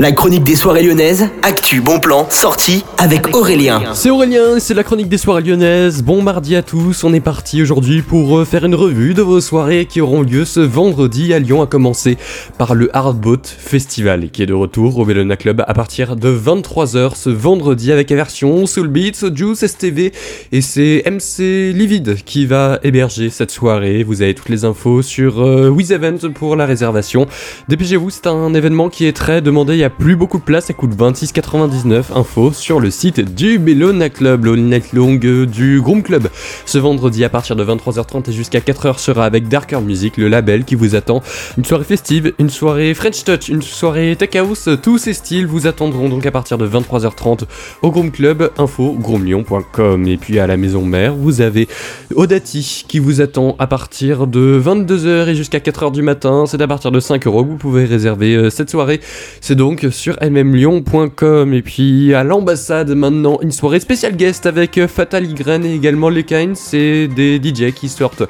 [0.00, 3.82] La chronique des soirées lyonnaises, actu, bon plan, sortie avec Aurélien.
[3.92, 6.02] C'est Aurélien, c'est la chronique des soirées lyonnaises.
[6.02, 9.42] Bon mardi à tous, on est parti aujourd'hui pour euh, faire une revue de vos
[9.42, 12.16] soirées qui auront lieu ce vendredi à Lyon, à commencer
[12.56, 17.14] par le Hardboat Festival qui est de retour au Bellona Club à partir de 23h
[17.14, 20.12] ce vendredi avec la version Soul Beats, Juice, STV
[20.50, 24.02] et c'est MC Livid qui va héberger cette soirée.
[24.02, 27.26] Vous avez toutes les infos sur euh, Event pour la réservation.
[27.68, 29.74] Dépêchez-vous, c'est un événement qui est très demandé.
[29.74, 32.04] Il y a plus beaucoup de place, ça coûte 26,99.
[32.14, 36.28] Info sur le site du Bellona Club, le night long du Groom Club.
[36.66, 40.64] Ce vendredi à partir de 23h30 et jusqu'à 4h sera avec Darker Music, le label
[40.64, 41.22] qui vous attend.
[41.58, 45.66] Une soirée festive, une soirée French Touch, une soirée Tech House, tous ces styles vous
[45.66, 47.44] attendront donc à partir de 23h30
[47.82, 50.06] au Groom Club, info groomlyon.com.
[50.06, 51.68] Et puis à la maison mère, vous avez
[52.14, 56.44] Odati qui vous attend à partir de 22h et jusqu'à 4h du matin.
[56.46, 59.00] C'est à partir de 5 euros que vous pouvez réserver euh, cette soirée.
[59.40, 61.54] C'est donc sur mmlyon.com.
[61.54, 66.54] Et puis à l'ambassade maintenant, une soirée spéciale guest avec Fatal Ygren et également Les.
[66.54, 68.24] C'est des DJ qui sortent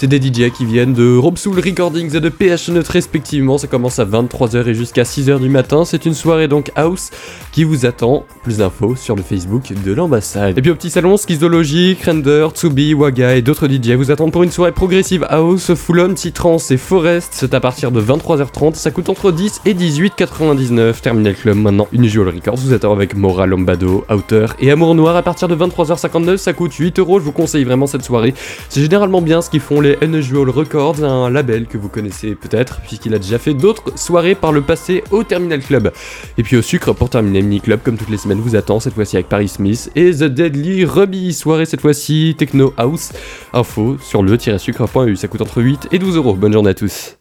[0.00, 3.58] c'est des DJ qui viennent de Rob Soul Recordings et de PH Note respectivement.
[3.58, 5.84] Ça commence à 23h et jusqu'à 6h du matin.
[5.84, 7.10] C'est une soirée donc house
[7.52, 8.24] qui vous attend.
[8.42, 10.56] Plus d'infos sur le Facebook de l'ambassade.
[10.56, 14.42] Et puis au petit salon, Schizology, Render, Tsubi, Waga et d'autres DJ vous attendent pour
[14.42, 17.32] une soirée progressive house, full on, et forest.
[17.32, 18.76] C'est à partir de 23h30.
[18.76, 20.98] Ça coûte entre 10 et 18,99.
[21.02, 21.88] Terminal Club maintenant.
[21.92, 25.56] Une Jewel Records vous attend avec Mora Lombado, Outer et Amour Noir à partir de
[25.56, 26.38] 23h59.
[26.38, 27.18] Ça coûte 8 euros.
[27.18, 28.32] Je vous conseille vraiment cette soirée.
[28.70, 32.80] C'est généralement bien ce qu'ils font les Unusual Records, un label que vous connaissez peut-être,
[32.80, 35.92] puisqu'il a déjà fait d'autres soirées par le passé au Terminal Club.
[36.38, 38.94] Et puis au sucre, pour terminer, Mini Club, comme toutes les semaines, vous attend, cette
[38.94, 43.12] fois-ci avec Paris Smith et The Deadly Ruby, soirée cette fois-ci Techno House.
[43.52, 46.34] Info sur le-sucre.eu, ça coûte entre 8 et 12 euros.
[46.34, 47.16] Bonne journée à tous.